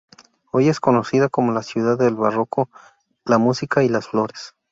Hoy 0.51 0.67
es 0.67 0.79
conocida 0.79 1.29
como 1.29 1.51
la 1.51 1.61
ciudad 1.61 1.95
del 1.95 2.15
barroco, 2.15 2.71
la 3.23 3.37
música 3.37 3.83
y 3.83 3.87
las 3.89 4.07
flores. 4.07 4.55